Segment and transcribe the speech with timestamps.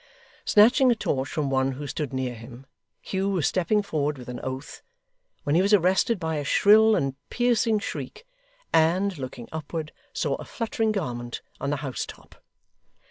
[0.45, 2.65] Snatching a torch from one who stood near him,
[3.01, 4.81] Hugh was stepping forward with an oath,
[5.43, 8.25] when he was arrested by a shrill and piercing shriek,
[8.73, 12.43] and, looking upward, saw a fluttering garment on the house top.